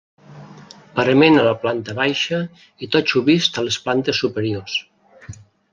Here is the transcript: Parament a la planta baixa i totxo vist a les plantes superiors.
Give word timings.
Parament 0.99 1.37
a 1.41 1.43
la 1.47 1.51
planta 1.65 1.95
baixa 2.01 2.41
i 2.87 2.91
totxo 2.97 3.25
vist 3.31 3.61
a 3.63 3.69
les 3.69 3.79
plantes 3.87 4.25
superiors. 4.25 4.81